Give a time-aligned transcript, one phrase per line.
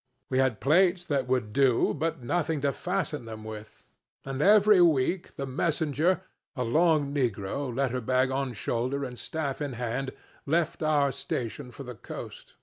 [0.31, 3.85] We had plates that would do, but nothing to fasten them with.
[4.25, 6.21] And every week the messenger,
[6.55, 10.11] a lone negro, letter bag on shoulder and staff in hand,
[10.47, 12.53] left our station for the coast.